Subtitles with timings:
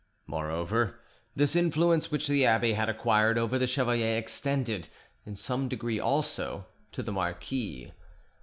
[0.25, 0.99] Moreover,
[1.35, 4.89] this influence which the abbe had acquired over the chevalier extended,
[5.27, 7.91] in some degree also, to the marquis.